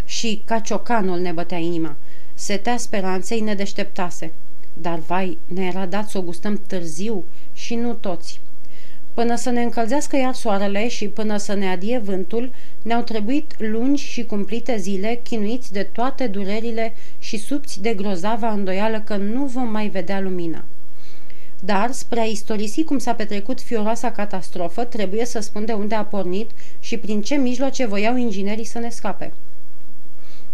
Și 0.05 0.41
ca 0.45 0.59
ciocanul 0.59 1.19
ne 1.19 1.31
bătea 1.31 1.57
inima. 1.57 1.95
Setea 2.33 2.77
speranței 2.77 3.39
ne 3.39 3.53
deșteptase. 3.53 4.31
Dar, 4.73 4.99
vai, 4.99 5.37
ne 5.47 5.65
era 5.65 5.85
dat 5.85 6.09
să 6.09 6.17
o 6.17 6.21
gustăm 6.21 6.61
târziu 6.67 7.23
și 7.53 7.75
nu 7.75 7.93
toți. 7.93 8.39
Până 9.13 9.35
să 9.35 9.49
ne 9.49 9.61
încălzească 9.61 10.17
iar 10.17 10.33
soarele 10.33 10.87
și 10.87 11.07
până 11.07 11.37
să 11.37 11.53
ne 11.53 11.69
adie 11.69 11.97
vântul, 11.97 12.51
ne-au 12.81 13.01
trebuit 13.01 13.53
lungi 13.57 14.03
și 14.03 14.25
cumplite 14.25 14.77
zile, 14.77 15.19
chinuiți 15.23 15.71
de 15.71 15.83
toate 15.83 16.27
durerile 16.27 16.93
și 17.19 17.37
subți 17.37 17.81
de 17.81 17.93
grozava 17.93 18.51
îndoială 18.51 19.01
că 19.01 19.15
nu 19.15 19.45
vom 19.45 19.71
mai 19.71 19.87
vedea 19.87 20.19
lumina. 20.19 20.63
Dar, 21.59 21.91
spre 21.91 22.19
a 22.19 22.23
istorisi 22.23 22.83
cum 22.83 22.97
s-a 22.97 23.13
petrecut 23.13 23.61
fioroasa 23.61 24.11
catastrofă, 24.11 24.83
trebuie 24.83 25.25
să 25.25 25.39
spun 25.39 25.65
de 25.65 25.73
unde 25.73 25.95
a 25.95 26.05
pornit 26.05 26.51
și 26.79 26.97
prin 26.97 27.21
ce 27.21 27.35
mijloace 27.35 27.85
voiau 27.85 28.15
inginerii 28.15 28.65
să 28.65 28.79
ne 28.79 28.89
scape. 28.89 29.33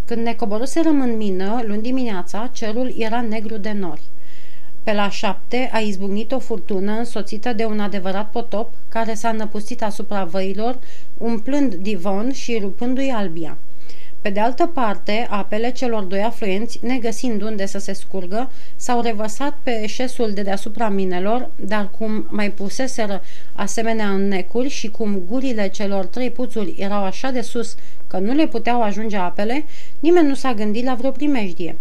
Când 0.09 0.25
ne 0.25 0.33
coborâserăm 0.33 1.01
în 1.01 1.17
mină, 1.17 1.61
luni 1.65 1.81
dimineața, 1.81 2.49
cerul 2.53 2.93
era 2.97 3.21
negru 3.21 3.57
de 3.57 3.71
nori. 3.71 4.01
Pe 4.83 4.93
la 4.93 5.09
șapte 5.09 5.69
a 5.73 5.79
izbucnit 5.79 6.31
o 6.31 6.39
furtună 6.39 6.91
însoțită 6.91 7.53
de 7.53 7.65
un 7.65 7.79
adevărat 7.79 8.29
potop 8.29 8.73
care 8.87 9.13
s-a 9.13 9.31
năpustit 9.31 9.83
asupra 9.83 10.23
văilor, 10.23 10.79
umplând 11.17 11.75
divon 11.75 12.31
și 12.31 12.59
rupându-i 12.61 13.09
albia. 13.09 13.57
Pe 14.21 14.29
de 14.29 14.39
altă 14.39 14.65
parte, 14.65 15.27
apele 15.29 15.71
celor 15.71 16.03
doi 16.03 16.21
afluenți, 16.21 16.79
negăsind 16.81 17.41
unde 17.41 17.65
să 17.65 17.77
se 17.77 17.93
scurgă, 17.93 18.51
s-au 18.75 19.01
revăsat 19.01 19.57
pe 19.63 19.85
șesul 19.87 20.31
de 20.31 20.41
deasupra 20.41 20.89
minelor, 20.89 21.49
dar 21.55 21.89
cum 21.97 22.25
mai 22.29 22.51
puseseră 22.51 23.21
asemenea 23.53 24.09
necuri 24.09 24.69
și 24.69 24.89
cum 24.89 25.21
gurile 25.29 25.67
celor 25.67 26.05
trei 26.05 26.31
puțuri 26.31 26.75
erau 26.77 27.03
așa 27.03 27.31
de 27.31 27.41
sus 27.41 27.75
că 28.07 28.17
nu 28.17 28.33
le 28.33 28.47
puteau 28.47 28.81
ajunge 28.81 29.17
apele, 29.17 29.65
nimeni 29.99 30.27
nu 30.27 30.33
s-a 30.33 30.53
gândit 30.53 30.85
la 30.85 30.93
vreo 30.93 31.11
primejdie. 31.11 31.75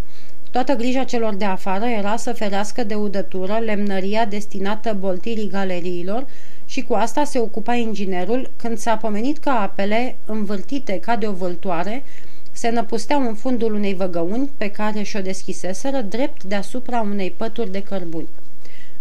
Toată 0.51 0.73
grija 0.73 1.03
celor 1.03 1.35
de 1.35 1.45
afară 1.45 1.85
era 1.85 2.15
să 2.15 2.33
ferească 2.33 2.83
de 2.83 2.95
udătură 2.95 3.57
lemnăria 3.57 4.25
destinată 4.25 4.95
boltirii 4.99 5.49
galeriilor 5.49 6.27
și 6.65 6.81
cu 6.81 6.93
asta 6.93 7.23
se 7.23 7.39
ocupa 7.39 7.73
inginerul 7.73 8.51
când 8.55 8.77
s-a 8.77 8.97
pomenit 8.97 9.37
că 9.37 9.49
apele, 9.49 10.15
învârtite 10.25 10.99
ca 10.99 11.15
de 11.15 11.27
o 11.27 11.31
vâltoare, 11.31 12.03
se 12.51 12.69
năpusteau 12.69 13.27
în 13.27 13.33
fundul 13.33 13.73
unei 13.73 13.93
văgăuni 13.93 14.49
pe 14.57 14.71
care 14.71 15.01
și-o 15.01 15.21
deschiseseră 15.21 16.01
drept 16.01 16.43
deasupra 16.43 17.01
unei 17.01 17.31
pături 17.31 17.71
de 17.71 17.83
cărbuni. 17.83 18.27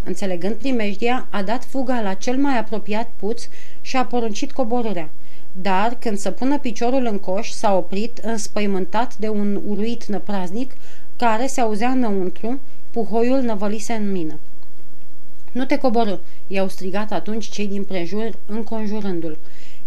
Înțelegând 0.04 0.54
primejdia, 0.54 1.26
a 1.30 1.42
dat 1.42 1.64
fuga 1.64 2.00
la 2.00 2.14
cel 2.14 2.36
mai 2.36 2.58
apropiat 2.58 3.10
puț 3.16 3.42
și 3.80 3.96
a 3.96 4.04
poruncit 4.04 4.52
coborârea. 4.52 5.10
Dar, 5.52 5.96
când 5.98 6.18
să 6.18 6.30
pună 6.30 6.58
piciorul 6.58 7.06
în 7.06 7.18
coș, 7.18 7.50
s-a 7.50 7.76
oprit, 7.76 8.18
înspăimântat 8.18 9.16
de 9.16 9.28
un 9.28 9.60
uruit 9.66 10.04
năpraznic, 10.04 10.74
care 11.16 11.46
se 11.46 11.60
auzea 11.60 11.90
înăuntru, 11.90 12.60
puhoiul 12.90 13.40
năvălise 13.40 13.92
în 13.92 14.12
mină. 14.12 14.38
Nu 15.52 15.64
te 15.64 15.78
coborâ, 15.78 16.18
i-au 16.46 16.68
strigat 16.68 17.12
atunci 17.12 17.48
cei 17.48 17.66
din 17.66 17.84
prejur, 17.84 18.30
înconjurându-l. 18.46 19.38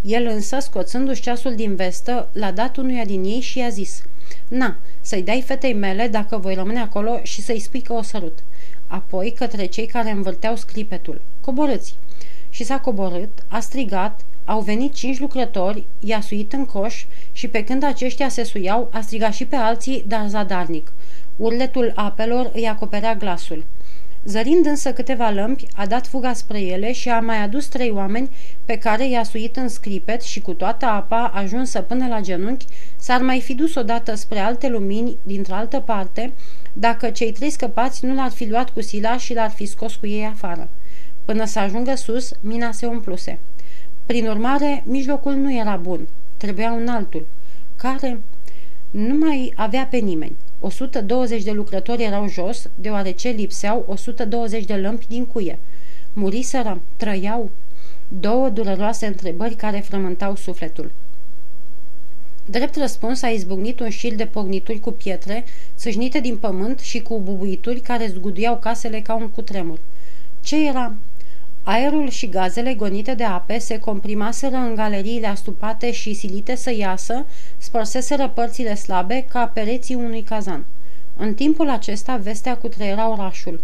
El 0.01 0.25
însă, 0.25 0.59
scoțându-și 0.59 1.21
ceasul 1.21 1.55
din 1.55 1.75
vestă, 1.75 2.29
l-a 2.31 2.51
dat 2.51 2.77
unuia 2.77 3.05
din 3.05 3.23
ei 3.23 3.39
și 3.39 3.57
i-a 3.57 3.69
zis 3.69 4.03
Na, 4.47 4.77
să-i 5.01 5.21
dai 5.21 5.41
fetei 5.41 5.73
mele 5.73 6.07
dacă 6.07 6.37
voi 6.37 6.53
rămâne 6.53 6.79
acolo 6.79 7.19
și 7.23 7.41
să-i 7.41 7.59
spui 7.59 7.81
că 7.81 7.93
o 7.93 8.01
sărut. 8.01 8.39
Apoi 8.87 9.33
către 9.37 9.65
cei 9.65 9.85
care 9.85 10.09
învârteau 10.09 10.55
scripetul. 10.55 11.21
Coborâți! 11.41 11.95
Și 12.49 12.63
s-a 12.63 12.79
coborât, 12.79 13.29
a 13.47 13.59
strigat, 13.59 14.21
au 14.45 14.61
venit 14.61 14.93
cinci 14.93 15.19
lucrători, 15.19 15.85
i-a 15.99 16.21
suit 16.21 16.53
în 16.53 16.65
coș 16.65 17.05
și 17.31 17.47
pe 17.47 17.63
când 17.63 17.83
aceștia 17.83 18.29
se 18.29 18.43
suiau, 18.43 18.89
a 18.91 19.01
strigat 19.01 19.33
și 19.33 19.45
pe 19.45 19.55
alții, 19.55 20.03
dar 20.07 20.27
zadarnic. 20.27 20.91
Urletul 21.35 21.91
apelor 21.95 22.51
îi 22.53 22.67
acoperea 22.67 23.15
glasul. 23.15 23.63
Zărind 24.23 24.65
însă 24.65 24.93
câteva 24.93 25.29
lămpi, 25.29 25.67
a 25.75 25.85
dat 25.85 26.07
fuga 26.07 26.33
spre 26.33 26.59
ele 26.59 26.91
și 26.91 27.09
a 27.09 27.19
mai 27.19 27.37
adus 27.37 27.65
trei 27.65 27.91
oameni 27.91 28.29
pe 28.65 28.77
care 28.77 29.09
i-a 29.09 29.23
suit 29.23 29.55
în 29.55 29.67
scripet 29.67 30.21
și 30.21 30.39
cu 30.39 30.53
toată 30.53 30.85
apa 30.85 31.31
ajunsă 31.33 31.81
până 31.81 32.07
la 32.07 32.19
genunchi, 32.19 32.65
s-ar 32.97 33.21
mai 33.21 33.41
fi 33.41 33.53
dus 33.53 33.75
odată 33.75 34.15
spre 34.15 34.39
alte 34.39 34.67
lumini 34.67 35.17
dintr-o 35.23 35.53
altă 35.53 35.79
parte, 35.79 36.31
dacă 36.73 37.09
cei 37.09 37.31
trei 37.31 37.49
scăpați 37.49 38.05
nu 38.05 38.13
l-ar 38.13 38.31
fi 38.31 38.49
luat 38.49 38.69
cu 38.69 38.81
sila 38.81 39.17
și 39.17 39.33
l-ar 39.33 39.49
fi 39.49 39.65
scos 39.65 39.95
cu 39.95 40.07
ei 40.07 40.25
afară. 40.25 40.69
Până 41.25 41.45
să 41.45 41.59
ajungă 41.59 41.95
sus, 41.95 42.31
mina 42.39 42.71
se 42.71 42.85
umpluse. 42.85 43.39
Prin 44.05 44.27
urmare, 44.27 44.83
mijlocul 44.85 45.33
nu 45.33 45.53
era 45.53 45.75
bun. 45.75 46.07
Trebuia 46.37 46.71
un 46.71 46.87
altul, 46.87 47.27
care 47.75 48.21
nu 48.91 49.15
mai 49.15 49.53
avea 49.55 49.87
pe 49.89 49.97
nimeni. 49.97 50.35
120 50.61 51.43
de 51.43 51.51
lucrători 51.51 52.03
erau 52.03 52.27
jos, 52.27 52.69
deoarece 52.75 53.29
lipseau 53.29 53.85
120 53.87 54.65
de 54.65 54.75
lămpi 54.75 55.07
din 55.07 55.25
cuie. 55.25 55.59
Muriseră, 56.13 56.81
trăiau. 56.97 57.49
Două 58.07 58.49
dureroase 58.49 59.05
întrebări 59.05 59.55
care 59.55 59.79
frământau 59.79 60.35
sufletul. 60.35 60.91
Drept 62.45 62.75
răspuns 62.75 63.21
a 63.21 63.27
izbucnit 63.27 63.79
un 63.79 63.89
șir 63.89 64.15
de 64.15 64.25
pornituri 64.25 64.79
cu 64.79 64.91
pietre, 64.91 65.45
țâșnite 65.75 66.19
din 66.19 66.37
pământ 66.37 66.79
și 66.79 67.01
cu 67.01 67.19
bubuituri 67.19 67.79
care 67.79 68.07
zguduiau 68.07 68.57
casele 68.57 68.99
ca 68.99 69.13
un 69.13 69.29
cutremur. 69.29 69.79
Ce 70.41 70.67
era? 70.67 70.93
Aerul 71.63 72.09
și 72.09 72.29
gazele 72.29 72.73
gonite 72.73 73.13
de 73.13 73.23
ape 73.23 73.57
se 73.57 73.77
comprimaseră 73.77 74.55
în 74.55 74.75
galeriile 74.75 75.27
astupate 75.27 75.91
și 75.91 76.13
silite 76.13 76.55
să 76.55 76.73
iasă, 76.73 77.25
spărseseră 77.57 78.31
părțile 78.33 78.75
slabe 78.75 79.25
ca 79.29 79.45
pereții 79.45 79.95
unui 79.95 80.21
cazan. 80.21 80.65
În 81.17 81.33
timpul 81.33 81.69
acesta 81.69 82.15
vestea 82.15 82.57
cutreiera 82.57 83.09
orașul. 83.09 83.59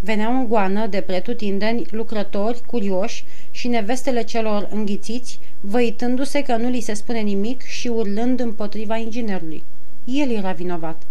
Veneau 0.00 0.32
în 0.32 0.48
goană 0.48 0.86
de 0.86 1.00
pretutindeni 1.00 1.86
lucrători 1.90 2.62
curioși 2.66 3.24
și 3.50 3.68
nevestele 3.68 4.24
celor 4.24 4.68
înghițiți, 4.70 5.38
văitându-se 5.60 6.42
că 6.42 6.56
nu 6.56 6.68
li 6.68 6.80
se 6.80 6.94
spune 6.94 7.20
nimic 7.20 7.62
și 7.62 7.88
urlând 7.88 8.40
împotriva 8.40 8.96
inginerului. 8.96 9.62
El 10.04 10.30
era 10.30 10.52
vinovat. 10.52 11.02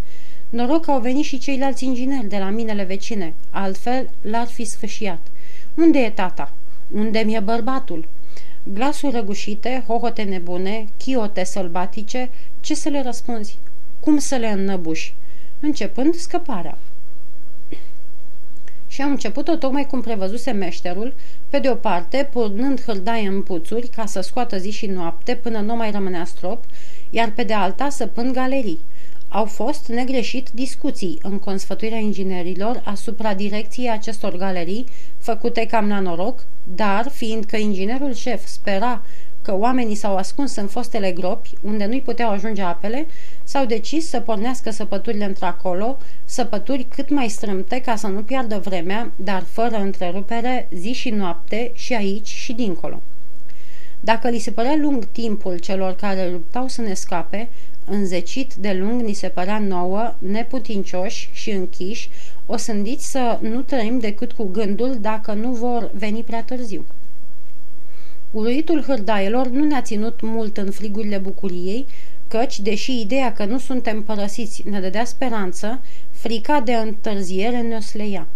Noroc 0.50 0.86
că 0.86 0.92
au 0.92 1.00
venit 1.00 1.24
și 1.24 1.38
ceilalți 1.38 1.86
ingineri 1.86 2.28
de 2.28 2.38
la 2.38 2.50
minele 2.50 2.84
vecine, 2.84 3.34
altfel 3.50 4.10
l-ar 4.22 4.48
fi 4.48 4.64
sfâșiat. 4.64 5.20
Unde 5.78 6.00
e 6.00 6.10
tata? 6.10 6.52
Unde 6.94 7.20
mi-e 7.20 7.40
bărbatul? 7.40 8.08
Glasuri 8.64 9.16
răgușite, 9.16 9.84
hohote 9.88 10.24
nebune, 10.24 10.86
chiote 10.98 11.44
sălbatice, 11.44 12.30
ce 12.60 12.76
să 12.76 12.90
le 12.90 13.02
răspunzi? 13.02 13.58
Cum 14.00 14.18
să 14.18 14.36
le 14.36 14.48
înnăbuși? 14.48 15.16
Începând 15.60 16.16
scăparea. 16.16 16.78
Și 18.88 19.02
au 19.02 19.10
început-o 19.10 19.56
tocmai 19.56 19.86
cum 19.86 20.02
prevăzuse 20.02 20.52
meșterul, 20.52 21.14
pe 21.50 21.60
de 21.60 21.70
o 21.70 21.76
parte, 21.76 22.30
purnând 22.32 22.84
hârdaie 22.84 23.28
în 23.28 23.42
puțuri 23.42 23.88
ca 23.88 24.06
să 24.06 24.22
scoată 24.22 24.58
zi 24.58 24.70
și 24.70 24.86
noapte 24.86 25.36
până 25.36 25.60
nu 25.60 25.76
mai 25.76 25.92
rămânea 25.92 26.26
strop, 26.26 26.64
iar 27.10 27.32
pe 27.32 27.44
de 27.44 27.54
alta 27.54 27.90
săpând 27.90 28.34
galerii. 28.34 28.80
Au 29.30 29.46
fost 29.46 29.88
negreșit 29.88 30.50
discuții 30.54 31.20
în 31.22 31.40
consfătuirea 31.40 31.98
inginerilor 31.98 32.82
asupra 32.86 33.34
direcției 33.34 33.90
acestor 33.90 34.36
galerii, 34.38 34.86
făcute 35.18 35.66
cam 35.66 35.88
la 35.88 36.00
noroc, 36.00 36.44
dar, 36.76 37.10
fiindcă 37.10 37.58
inginerul 37.58 38.14
șef 38.14 38.46
spera 38.46 39.02
că 39.42 39.58
oamenii 39.58 39.96
s-au 39.96 40.16
ascuns 40.16 40.56
în 40.56 40.68
fostele 40.68 41.12
gropi, 41.12 41.50
unde 41.62 41.86
nu-i 41.86 42.02
puteau 42.02 42.32
ajunge 42.32 42.62
apele, 42.62 43.08
s-au 43.44 43.66
decis 43.66 44.10
să 44.10 44.20
pornească 44.20 44.70
săpăturile 44.70 45.26
într-acolo, 45.26 45.98
săpături 46.26 46.84
cât 46.84 47.10
mai 47.10 47.30
strâmte 47.30 47.82
ca 47.82 47.96
să 47.96 48.08
nu 48.08 48.22
piardă 48.22 48.60
vremea, 48.64 49.12
dar 49.16 49.44
fără 49.44 49.78
întrerupere, 49.78 50.68
zi 50.72 50.92
și 50.92 51.10
noapte, 51.10 51.72
și 51.74 51.94
aici 51.94 52.28
și 52.28 52.54
dincolo. 52.54 53.02
Dacă 54.00 54.30
li 54.30 54.40
se 54.40 54.52
părea 54.52 54.76
lung 54.76 55.06
timpul 55.06 55.58
celor 55.58 55.96
care 55.96 56.30
luptau 56.32 56.68
să 56.68 56.82
ne 56.82 56.94
scape, 56.94 57.50
înzecit 57.90 58.54
de 58.54 58.74
lung 58.74 59.02
ni 59.02 59.14
se 59.14 59.28
părea 59.28 59.60
nouă, 59.60 60.16
neputincioși 60.18 61.30
și 61.34 61.52
închiși, 61.52 62.10
o 62.46 62.58
sândiți 62.58 63.12
să 63.12 63.40
nu 63.42 63.62
trăim 63.62 64.00
decât 64.00 64.32
cu 64.32 64.44
gândul 64.44 64.98
dacă 65.02 65.34
nu 65.34 65.52
vor 65.52 65.92
veni 65.94 66.24
prea 66.24 66.44
târziu. 66.44 66.86
Uluitul 68.32 68.84
hârdaielor 68.84 69.48
nu 69.48 69.64
ne-a 69.64 69.82
ținut 69.82 70.22
mult 70.22 70.58
în 70.58 70.72
frigurile 70.72 71.18
bucuriei, 71.18 71.86
căci, 72.28 72.60
deși 72.60 73.02
ideea 73.02 73.34
că 73.34 73.46
nu 73.46 73.58
suntem 73.58 74.04
părăsiți 74.04 74.64
ne 74.70 74.80
dădea 74.80 75.06
speranță, 75.06 75.82
frica 76.12 76.60
de 76.60 76.74
întârziere 76.74 77.62
ne 77.62 77.80
sleia. 77.80 78.28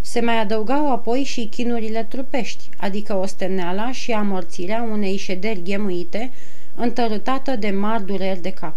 Se 0.00 0.20
mai 0.20 0.40
adăugau 0.40 0.92
apoi 0.92 1.22
și 1.22 1.46
chinurile 1.46 2.06
trupești, 2.08 2.68
adică 2.76 3.14
osteneala 3.14 3.92
și 3.92 4.12
amorțirea 4.12 4.88
unei 4.92 5.16
șederi 5.16 5.62
ghemuite, 5.62 6.30
întărâtată 6.74 7.56
de 7.56 7.70
mari 7.70 8.06
dureri 8.06 8.42
de 8.42 8.50
cap. 8.50 8.74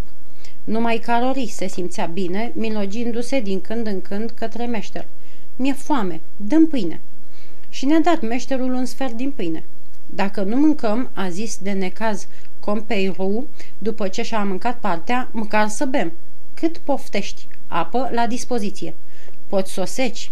Numai 0.64 0.98
Carori 0.98 1.48
se 1.48 1.68
simțea 1.68 2.06
bine, 2.06 2.52
milogindu-se 2.56 3.40
din 3.40 3.62
când 3.62 3.88
în 3.88 4.02
când 4.02 4.30
către 4.30 4.66
meșter. 4.66 5.06
Mi-e 5.56 5.74
foame, 5.74 6.22
dăm 6.38 6.68
pâine. 6.68 7.00
Și 7.70 7.86
ne-a 7.86 8.00
dat 8.00 8.22
meșterul 8.22 8.74
un 8.74 8.86
sfert 8.86 9.14
din 9.14 9.32
pâine. 9.32 9.64
Dacă 10.06 10.42
nu 10.42 10.56
mâncăm, 10.56 11.10
a 11.14 11.30
zis 11.30 11.58
de 11.58 11.72
necaz 11.72 12.28
Compeiru, 12.60 13.46
după 13.78 14.08
ce 14.08 14.22
și-a 14.22 14.44
mâncat 14.44 14.80
partea, 14.80 15.30
măcar 15.32 15.68
să 15.68 15.86
bem. 15.86 16.14
Cât 16.54 16.78
poftești? 16.78 17.48
Apă 17.68 18.10
la 18.14 18.28
dispoziție. 18.28 18.94
Poți 19.48 19.72
să 19.72 19.82
o 19.82 19.86
seci. 19.86 20.32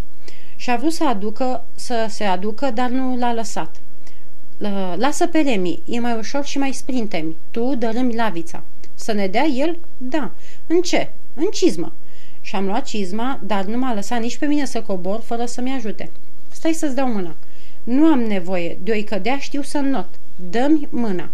Și 0.55 0.69
a 0.69 0.75
vrut 0.75 0.93
să, 0.93 1.07
aducă, 1.07 1.65
să 1.75 2.05
se 2.09 2.23
aducă, 2.23 2.71
dar 2.71 2.89
nu 2.89 3.17
l-a 3.17 3.33
lăsat. 3.33 3.75
Lasă 4.95 5.27
pe 5.27 5.39
Remi, 5.39 5.81
e 5.85 5.99
mai 5.99 6.17
ușor 6.17 6.45
și 6.45 6.57
mai 6.57 6.71
sprintemi. 6.71 7.35
Tu 7.51 7.75
dărâmi 7.75 8.15
lavița. 8.15 8.63
Să 8.99 9.11
ne 9.11 9.27
dea 9.27 9.45
el? 9.45 9.77
Da. 9.97 10.31
În 10.67 10.81
ce? 10.81 11.11
În 11.33 11.45
cizmă. 11.51 11.93
Și 12.41 12.55
am 12.55 12.65
luat 12.65 12.85
cizma, 12.85 13.39
dar 13.43 13.65
nu 13.65 13.77
m-a 13.77 13.93
lăsat 13.93 14.19
nici 14.19 14.37
pe 14.37 14.45
mine 14.45 14.65
să 14.65 14.81
cobor 14.81 15.19
fără 15.19 15.45
să-mi 15.45 15.71
ajute. 15.71 16.11
Stai 16.51 16.73
să-ți 16.73 16.95
dau 16.95 17.11
mâna. 17.11 17.35
Nu 17.83 18.05
am 18.05 18.19
nevoie, 18.19 18.77
de-o 18.83 19.03
cădea 19.03 19.37
știu 19.37 19.61
să 19.61 19.77
not. 19.77 20.07
Dă-mi 20.49 20.87
mâna. 20.89 21.29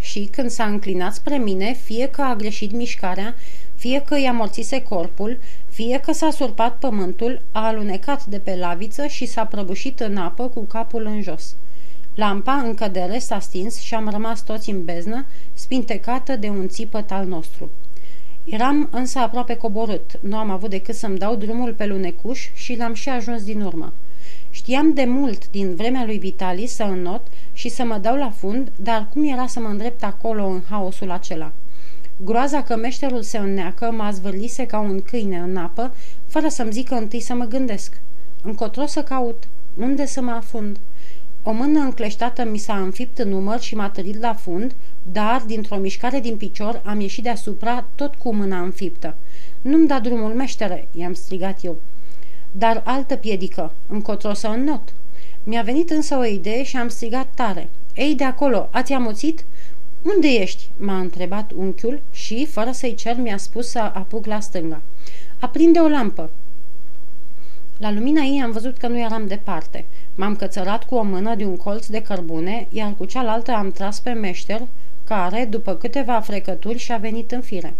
Și 0.00 0.28
când 0.32 0.50
s-a 0.50 0.64
înclinat 0.64 1.14
spre 1.14 1.36
mine, 1.36 1.72
fie 1.84 2.08
că 2.08 2.22
a 2.22 2.34
greșit 2.34 2.72
mișcarea, 2.72 3.34
fie 3.76 4.02
că 4.06 4.18
i-a 4.18 4.32
morțise 4.32 4.82
corpul, 4.82 5.38
fie 5.68 6.00
că 6.00 6.12
s-a 6.12 6.30
surpat 6.30 6.76
pământul, 6.78 7.42
a 7.52 7.66
alunecat 7.66 8.24
de 8.24 8.38
pe 8.38 8.56
laviță 8.56 9.06
și 9.06 9.26
s-a 9.26 9.44
prăbușit 9.44 10.00
în 10.00 10.16
apă 10.16 10.48
cu 10.48 10.60
capul 10.60 11.06
în 11.06 11.22
jos. 11.22 11.54
Lampa 12.14 12.52
în 12.52 12.74
cădere 12.74 13.18
s-a 13.18 13.38
stins 13.40 13.80
și 13.80 13.94
am 13.94 14.08
rămas 14.08 14.42
toți 14.42 14.70
în 14.70 14.84
beznă, 14.84 15.26
spintecată 15.54 16.36
de 16.36 16.48
un 16.48 16.68
țipăt 16.68 17.10
al 17.10 17.26
nostru. 17.26 17.70
Eram 18.44 18.88
însă 18.90 19.18
aproape 19.18 19.56
coborât, 19.56 20.18
nu 20.20 20.36
am 20.36 20.50
avut 20.50 20.70
decât 20.70 20.94
să-mi 20.94 21.18
dau 21.18 21.34
drumul 21.34 21.72
pe 21.72 21.86
lunecuș 21.86 22.48
și 22.54 22.76
l-am 22.76 22.94
și 22.94 23.08
ajuns 23.08 23.44
din 23.44 23.60
urmă. 23.60 23.92
Știam 24.50 24.92
de 24.92 25.04
mult 25.04 25.50
din 25.50 25.74
vremea 25.74 26.04
lui 26.04 26.18
Vitalis 26.18 26.74
să 26.74 26.82
înnot 26.82 27.26
și 27.52 27.68
să 27.68 27.84
mă 27.84 27.98
dau 27.98 28.16
la 28.16 28.30
fund, 28.30 28.72
dar 28.76 29.08
cum 29.12 29.24
era 29.24 29.46
să 29.46 29.60
mă 29.60 29.68
îndrept 29.68 30.02
acolo 30.04 30.46
în 30.46 30.62
haosul 30.68 31.10
acela? 31.10 31.52
Groaza 32.16 32.62
că 32.62 32.76
meșterul 32.76 33.22
se 33.22 33.38
înneacă 33.38 33.90
mă 33.90 34.10
zvârlise 34.12 34.66
ca 34.66 34.78
un 34.78 35.02
câine 35.02 35.38
în 35.38 35.56
apă, 35.56 35.94
fără 36.26 36.48
să-mi 36.48 36.72
zică 36.72 36.94
întâi 36.94 37.20
să 37.20 37.34
mă 37.34 37.44
gândesc. 37.44 38.00
Încotro 38.42 38.86
să 38.86 39.02
caut? 39.02 39.48
Unde 39.76 40.06
să 40.06 40.20
mă 40.20 40.30
afund? 40.30 40.78
O 41.44 41.52
mână 41.52 41.80
încleștată 41.80 42.44
mi 42.44 42.58
s-a 42.58 42.78
înfipt 42.78 43.18
în 43.18 43.28
număr 43.28 43.60
și 43.60 43.74
m-a 43.74 43.88
tărit 43.88 44.20
la 44.20 44.34
fund, 44.34 44.74
dar, 45.12 45.42
dintr-o 45.46 45.76
mișcare 45.76 46.20
din 46.20 46.36
picior, 46.36 46.82
am 46.84 47.00
ieșit 47.00 47.22
deasupra, 47.22 47.86
tot 47.94 48.14
cu 48.14 48.34
mâna 48.34 48.60
înfiptă. 48.60 49.14
Nu-mi 49.60 49.86
da 49.86 50.00
drumul, 50.00 50.32
meștere!" 50.32 50.88
i-am 50.92 51.14
strigat 51.14 51.64
eu. 51.64 51.76
Dar 52.52 52.82
altă 52.84 53.16
piedică, 53.16 53.72
încotro 53.88 54.32
să 54.32 54.46
înnot. 54.46 54.92
Mi-a 55.44 55.62
venit 55.62 55.90
însă 55.90 56.16
o 56.16 56.24
idee 56.24 56.62
și 56.62 56.76
am 56.76 56.88
strigat 56.88 57.28
tare. 57.34 57.68
Ei, 57.94 58.14
de 58.14 58.24
acolo, 58.24 58.68
ați 58.72 58.92
amuțit?" 58.92 59.44
Unde 60.02 60.28
ești?" 60.28 60.68
m-a 60.76 60.98
întrebat 60.98 61.50
unchiul 61.56 62.02
și, 62.12 62.46
fără 62.46 62.70
să-i 62.72 62.94
cer, 62.94 63.16
mi-a 63.16 63.36
spus 63.36 63.68
să 63.68 63.78
apuc 63.78 64.26
la 64.26 64.40
stânga. 64.40 64.82
Aprinde 65.38 65.78
o 65.78 65.88
lampă." 65.88 66.30
La 67.78 67.92
lumina 67.92 68.22
ei 68.22 68.42
am 68.42 68.50
văzut 68.50 68.76
că 68.76 68.86
nu 68.86 68.98
eram 68.98 69.26
departe. 69.26 69.84
M-am 70.14 70.36
cățărat 70.36 70.84
cu 70.84 70.94
o 70.94 71.02
mână 71.02 71.34
de 71.34 71.44
un 71.44 71.56
colț 71.56 71.86
de 71.86 72.02
cărbune, 72.02 72.66
iar 72.70 72.94
cu 72.98 73.04
cealaltă 73.04 73.52
am 73.52 73.70
tras 73.70 74.00
pe 74.00 74.10
meșter, 74.10 74.62
care, 75.04 75.46
după 75.50 75.74
câteva 75.74 76.20
frecături, 76.20 76.78
și-a 76.78 76.96
venit 76.96 77.30
în 77.32 77.40
fire. 77.40 77.74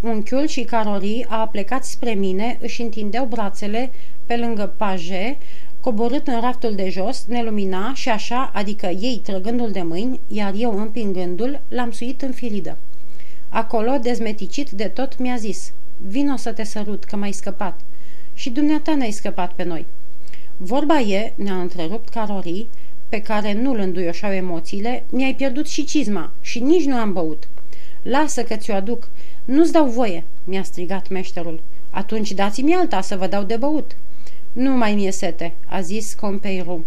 Unchiul 0.00 0.46
și 0.46 0.62
Carorii 0.62 1.26
a 1.28 1.46
plecat 1.46 1.84
spre 1.84 2.10
mine, 2.10 2.58
își 2.60 2.82
întindeau 2.82 3.26
brațele 3.26 3.90
pe 4.26 4.36
lângă 4.36 4.74
paje, 4.76 5.36
coborât 5.80 6.26
în 6.28 6.40
raftul 6.40 6.74
de 6.74 6.88
jos, 6.88 7.24
ne 7.28 7.42
lumina 7.42 7.94
și 7.94 8.08
așa, 8.08 8.50
adică 8.54 8.86
ei 8.86 9.20
trăgându-l 9.24 9.70
de 9.70 9.82
mâini, 9.82 10.20
iar 10.28 10.52
eu 10.56 10.78
împingându-l, 10.78 11.60
l-am 11.68 11.90
suit 11.90 12.22
în 12.22 12.32
firidă. 12.32 12.76
Acolo, 13.48 13.98
dezmeticit 14.02 14.70
de 14.70 14.84
tot, 14.84 15.18
mi-a 15.18 15.36
zis, 15.36 15.72
vino 15.96 16.36
să 16.36 16.52
te 16.52 16.64
sărut, 16.64 17.04
că 17.04 17.16
m-ai 17.16 17.32
scăpat. 17.32 17.80
Și 18.34 18.50
dumneata 18.50 18.94
ne-ai 18.94 19.10
scăpat 19.10 19.52
pe 19.52 19.62
noi. 19.62 19.86
Vorba 20.60 21.00
e, 21.00 21.32
ne-a 21.34 21.60
întrerupt 21.60 22.08
Carorii, 22.08 22.68
pe 23.08 23.20
care 23.20 23.52
nu-l 23.52 23.78
înduioșau 23.78 24.32
emoțiile, 24.32 25.04
mi-ai 25.10 25.34
pierdut 25.34 25.68
și 25.68 25.84
cizma 25.84 26.32
și 26.40 26.58
nici 26.60 26.84
nu 26.84 26.94
am 26.94 27.12
băut. 27.12 27.48
Lasă 28.02 28.42
că 28.42 28.56
ți-o 28.56 28.74
aduc. 28.74 29.08
Nu-ți 29.44 29.72
dau 29.72 29.86
voie, 29.86 30.24
mi-a 30.44 30.62
strigat 30.62 31.08
meșterul. 31.08 31.60
Atunci 31.90 32.32
dați-mi 32.32 32.74
alta 32.74 33.00
să 33.00 33.16
vă 33.16 33.26
dau 33.26 33.42
de 33.42 33.56
băut. 33.56 33.96
Nu 34.52 34.70
mai 34.70 34.94
mi-e 34.94 35.10
sete, 35.10 35.54
a 35.66 35.80
zis 35.80 36.14
Compeiru. 36.14 36.84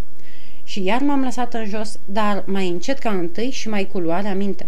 Și 0.63 0.84
iar 0.84 1.01
m-am 1.01 1.24
lăsat 1.24 1.54
în 1.54 1.66
jos, 1.66 2.00
dar 2.06 2.44
mai 2.48 2.70
încet 2.70 3.00
ca 3.00 3.10
întâi 3.10 3.50
și 3.51 3.70
mai 3.70 3.88
cu 3.88 4.00
luare 4.00 4.28
aminte. 4.28 4.68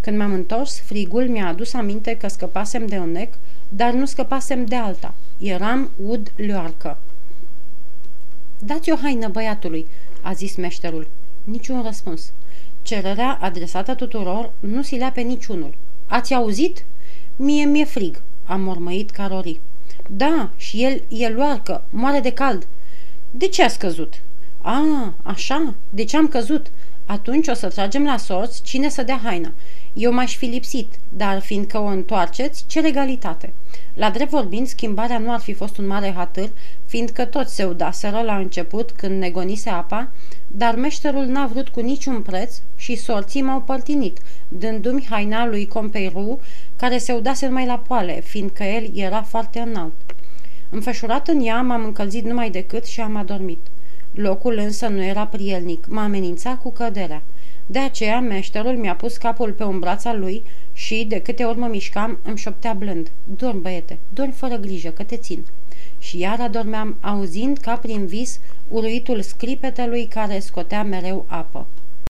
Când 0.00 0.18
m-am 0.18 0.32
întors, 0.32 0.80
frigul 0.80 1.28
mi-a 1.28 1.46
adus 1.46 1.72
aminte 1.72 2.16
că 2.16 2.28
scăpasem 2.28 2.86
de 2.86 2.98
un 2.98 3.10
nec, 3.10 3.34
dar 3.68 3.92
nu 3.92 4.04
scăpasem 4.04 4.64
de 4.64 4.76
alta. 4.76 5.14
Eram 5.38 5.90
ud 6.06 6.32
leoarcă. 6.36 6.98
Dați 8.58 8.90
o 8.90 8.96
haină 8.96 9.28
băiatului, 9.28 9.86
a 10.22 10.32
zis 10.32 10.56
meșterul. 10.56 11.08
Niciun 11.44 11.82
răspuns. 11.82 12.32
Cererea 12.82 13.38
adresată 13.40 13.94
tuturor 13.94 14.52
nu 14.60 14.82
si 14.82 14.96
lea 14.96 15.10
pe 15.10 15.20
niciunul. 15.20 15.74
Ați 16.06 16.34
auzit? 16.34 16.84
Mie 17.36 17.64
mi-e 17.64 17.84
frig, 17.84 18.22
a 18.44 18.56
mormăit 18.56 19.10
Carori. 19.10 19.60
Da, 20.10 20.50
și 20.56 20.84
el 20.84 21.02
e 21.08 21.28
luarcă, 21.28 21.84
moare 21.90 22.20
de 22.20 22.32
cald. 22.32 22.66
De 23.30 23.48
ce 23.48 23.62
a 23.62 23.68
scăzut? 23.68 24.14
A, 24.60 25.14
așa, 25.22 25.74
de 25.90 26.04
ce 26.04 26.16
am 26.16 26.28
căzut? 26.28 26.70
Atunci 27.06 27.48
o 27.48 27.54
să 27.54 27.68
tragem 27.68 28.04
la 28.04 28.16
sorți 28.16 28.62
cine 28.62 28.88
să 28.88 29.02
dea 29.02 29.20
haina. 29.22 29.52
Eu 29.92 30.12
m-aș 30.12 30.36
fi 30.36 30.44
lipsit, 30.44 30.94
dar 31.08 31.40
fiindcă 31.40 31.78
o 31.78 31.84
întoarceți, 31.84 32.64
ce 32.66 32.80
legalitate. 32.80 33.52
La 33.94 34.10
drept 34.10 34.30
vorbind, 34.30 34.66
schimbarea 34.66 35.18
nu 35.18 35.32
ar 35.32 35.40
fi 35.40 35.52
fost 35.52 35.78
un 35.78 35.86
mare 35.86 36.12
hatâr, 36.16 36.50
fiindcă 36.86 37.24
toți 37.24 37.54
se 37.54 37.64
udaseră 37.64 38.20
la 38.20 38.36
început 38.36 38.90
când 38.90 39.20
negonise 39.20 39.70
apa, 39.70 40.10
dar 40.46 40.74
meșterul 40.74 41.24
n-a 41.24 41.46
vrut 41.46 41.68
cu 41.68 41.80
niciun 41.80 42.22
preț 42.22 42.58
și 42.76 42.96
sorții 42.96 43.42
m-au 43.42 43.60
părtinit, 43.60 44.18
dându-mi 44.48 45.06
haina 45.10 45.46
lui 45.46 45.66
Compeiru, 45.66 46.40
care 46.76 46.98
se 46.98 47.12
udase 47.12 47.46
numai 47.46 47.66
la 47.66 47.78
poale, 47.78 48.20
fiindcă 48.20 48.62
el 48.62 48.90
era 48.94 49.22
foarte 49.22 49.58
înalt. 49.58 49.94
Înfășurat 50.70 51.28
în 51.28 51.46
ea, 51.46 51.62
m-am 51.62 51.84
încălzit 51.84 52.24
numai 52.24 52.50
decât 52.50 52.84
și 52.84 53.00
am 53.00 53.16
adormit. 53.16 53.58
Locul 54.16 54.58
însă 54.58 54.86
nu 54.86 55.02
era 55.02 55.26
prielnic, 55.26 55.86
m-a 55.88 56.02
amenințat 56.02 56.60
cu 56.62 56.72
căderea. 56.72 57.22
De 57.66 57.78
aceea, 57.78 58.20
meșterul 58.20 58.76
mi-a 58.76 58.94
pus 58.94 59.16
capul 59.16 59.52
pe 59.52 59.64
un 59.64 59.78
braț 59.78 60.04
al 60.04 60.18
lui 60.18 60.42
și, 60.72 61.04
de 61.08 61.20
câte 61.20 61.44
ori 61.44 61.58
mă 61.58 61.66
mișcam, 61.66 62.18
îmi 62.22 62.38
șoptea 62.38 62.72
blând. 62.72 63.10
Dorm, 63.36 63.60
băiete, 63.62 63.98
dorm 64.14 64.32
fără 64.32 64.56
grijă, 64.56 64.88
că 64.88 65.02
te 65.02 65.16
țin. 65.16 65.44
Și 65.98 66.18
iar 66.18 66.40
adormeam, 66.40 66.96
auzind 67.00 67.58
ca 67.58 67.76
prin 67.76 68.06
vis 68.06 68.40
uruitul 68.68 69.22
scripetelui 69.22 70.04
care 70.04 70.38
scotea 70.38 70.82
mereu 70.82 71.24
apă. 71.28 71.66